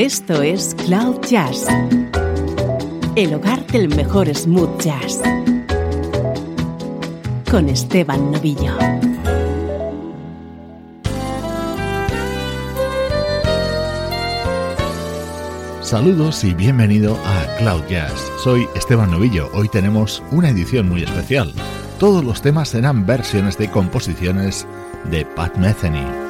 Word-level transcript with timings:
Esto 0.00 0.40
es 0.40 0.74
Cloud 0.86 1.20
Jazz, 1.28 1.66
el 3.16 3.34
hogar 3.34 3.66
del 3.66 3.94
mejor 3.94 4.34
smooth 4.34 4.80
jazz, 4.80 5.20
con 7.50 7.68
Esteban 7.68 8.32
Novillo. 8.32 8.78
Saludos 15.82 16.44
y 16.44 16.54
bienvenido 16.54 17.18
a 17.26 17.56
Cloud 17.58 17.82
Jazz. 17.90 18.14
Soy 18.42 18.66
Esteban 18.74 19.10
Novillo. 19.10 19.50
Hoy 19.52 19.68
tenemos 19.68 20.22
una 20.30 20.48
edición 20.48 20.88
muy 20.88 21.02
especial. 21.02 21.52
Todos 21.98 22.24
los 22.24 22.40
temas 22.40 22.70
serán 22.70 23.04
versiones 23.04 23.58
de 23.58 23.70
composiciones 23.70 24.66
de 25.10 25.26
Pat 25.26 25.58
Metheny. 25.58 26.29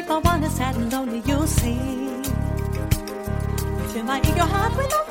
If 0.00 0.10
I 0.10 0.16
wanna 0.16 0.48
sad 0.48 0.76
and 0.76 0.90
lonely, 0.90 1.22
you'll 1.26 1.46
see. 1.46 1.76
Fill 3.92 4.04
my 4.04 4.18
eager 4.20 4.48
heart 4.52 4.74
with 4.74 4.90
a 5.00 5.09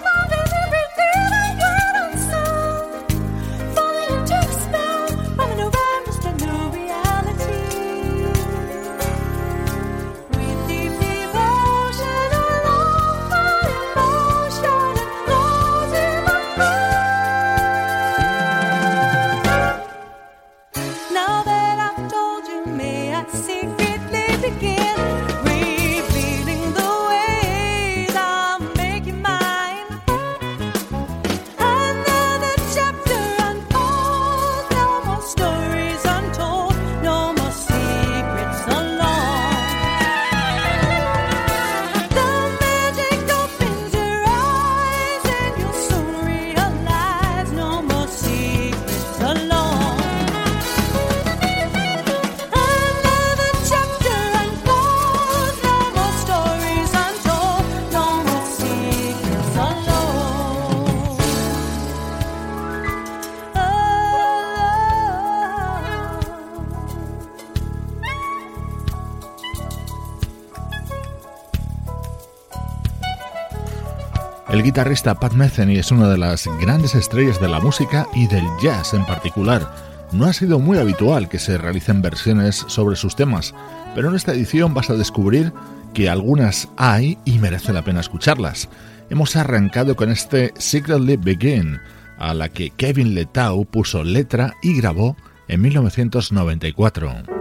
El 74.60 74.66
guitarrista 74.66 75.16
Pat 75.16 75.32
Metheny 75.32 75.78
es 75.78 75.90
una 75.90 76.10
de 76.10 76.18
las 76.18 76.46
grandes 76.60 76.94
estrellas 76.94 77.40
de 77.40 77.48
la 77.48 77.62
música 77.62 78.10
y 78.14 78.28
del 78.28 78.44
jazz 78.62 78.94
en 78.94 79.06
particular. 79.06 79.74
No 80.12 80.26
ha 80.26 80.34
sido 80.34 80.60
muy 80.60 80.78
habitual 80.78 81.30
que 81.30 81.40
se 81.40 81.58
realicen 81.58 82.02
versiones 82.02 82.66
sobre 82.68 82.98
sus 82.98 83.16
temas, 83.16 83.56
pero 83.96 84.10
en 84.10 84.18
esta 84.18 84.34
edición 84.34 84.74
vas 84.74 84.90
a 84.90 84.96
descubrir 84.96 85.54
que 85.94 86.10
algunas 86.10 86.68
hay 86.76 87.18
y 87.24 87.40
merece 87.40 87.72
la 87.72 87.86
pena 87.86 88.02
escucharlas. 88.02 88.68
Hemos 89.10 89.38
arrancado 89.38 89.96
con 89.96 90.12
este 90.12 90.54
Secretly 90.58 91.16
Begin, 91.16 91.80
a 92.18 92.34
la 92.34 92.50
que 92.50 92.72
Kevin 92.72 93.16
Letau 93.16 93.64
puso 93.64 94.04
letra 94.04 94.56
y 94.62 94.76
grabó 94.76 95.16
en 95.48 95.62
1994. 95.62 97.39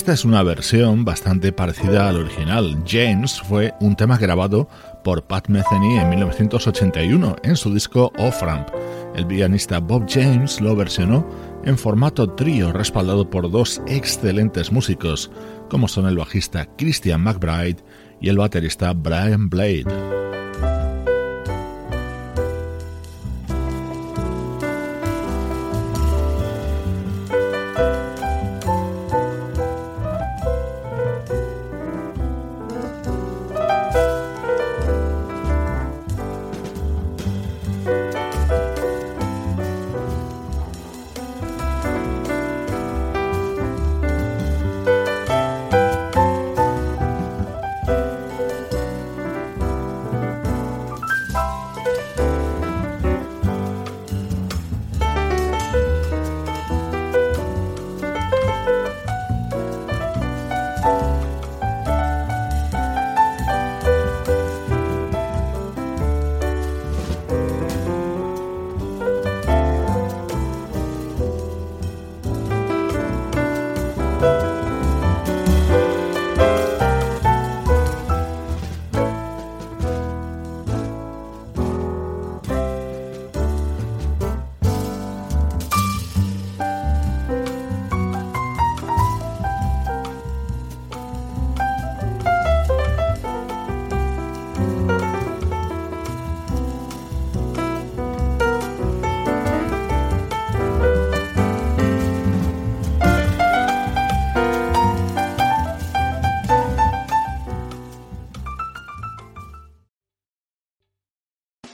Esta 0.00 0.14
es 0.14 0.24
una 0.24 0.42
versión 0.42 1.04
bastante 1.04 1.52
parecida 1.52 2.08
al 2.08 2.16
original. 2.16 2.82
James 2.86 3.38
fue 3.42 3.74
un 3.80 3.94
tema 3.96 4.16
grabado 4.16 4.66
por 5.04 5.24
Pat 5.24 5.48
Metheny 5.48 5.98
en 5.98 6.08
1981 6.08 7.36
en 7.42 7.54
su 7.54 7.74
disco 7.74 8.10
Off-Ramp. 8.16 8.68
El 9.14 9.26
pianista 9.26 9.78
Bob 9.78 10.06
James 10.08 10.58
lo 10.62 10.74
versionó 10.74 11.28
en 11.66 11.76
formato 11.76 12.30
trío 12.30 12.72
respaldado 12.72 13.28
por 13.28 13.50
dos 13.50 13.82
excelentes 13.86 14.72
músicos, 14.72 15.30
como 15.68 15.86
son 15.86 16.06
el 16.06 16.16
bajista 16.16 16.66
Christian 16.78 17.20
McBride 17.20 17.84
y 18.22 18.30
el 18.30 18.38
baterista 18.38 18.94
Brian 18.94 19.50
Blade. 19.50 20.19